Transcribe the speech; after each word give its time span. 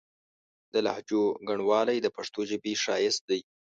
د 0.73 0.75
لهجو 0.85 1.23
ګڼوالی 1.47 1.97
د 2.01 2.07
پښتو 2.15 2.41
ژبې 2.49 2.73
ښايست 2.83 3.21
دی. 3.29 3.41